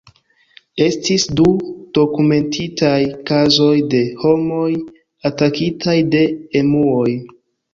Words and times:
Estis 0.85 1.25
du 1.39 1.43
dokumentitaj 1.97 2.95
kazoj 3.31 3.75
de 3.93 4.01
homoj 4.25 4.67
atakitaj 5.31 5.97
de 6.17 6.27
emuoj. 6.63 7.09